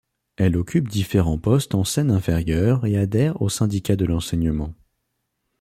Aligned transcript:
Elle 0.37 0.57
occupe 0.57 0.87
différents 0.87 1.37
poste 1.37 1.75
en 1.75 1.83
Seine-Inférieure 1.83 2.87
et 2.87 2.97
adhère 2.97 3.39
au 3.39 3.49
syndicat 3.49 3.95
de 3.95 4.05
l'enseignement. 4.05 4.73